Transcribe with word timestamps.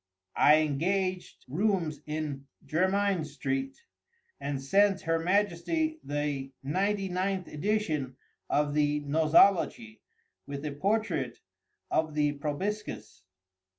I 0.39 0.55
engaged 0.63 1.45
rooms 1.47 1.99
in 2.07 2.47
Jermyn 2.65 3.23
street, 3.23 3.77
and 4.39 4.59
sent 4.59 5.01
her 5.01 5.19
Majesty 5.19 5.99
the 6.03 6.51
ninety 6.63 7.07
ninth 7.07 7.47
edition 7.47 8.17
of 8.49 8.73
the 8.73 9.01
"Nosology," 9.01 10.01
with 10.47 10.65
a 10.65 10.71
portrait 10.71 11.37
of 11.91 12.15
the 12.15 12.31
proboscis. 12.31 13.21